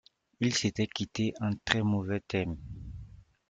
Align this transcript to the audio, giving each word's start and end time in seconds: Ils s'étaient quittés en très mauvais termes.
Ils 0.39 0.55
s'étaient 0.55 0.87
quittés 0.87 1.35
en 1.41 1.51
très 1.63 1.83
mauvais 1.83 2.21
termes. 2.21 2.57